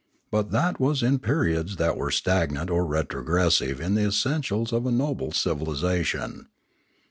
But 0.31 0.49
that 0.49 0.79
was 0.79 1.03
in 1.03 1.19
periods 1.19 1.75
that 1.75 1.95
were 1.95 2.09
stagnant 2.09 2.71
or 2.71 2.87
retrogressive 2.87 3.79
in 3.79 3.93
the 3.93 4.07
essentials 4.07 4.73
of 4.73 4.87
a 4.87 4.91
noble 4.91 5.31
civilisation. 5.31 6.47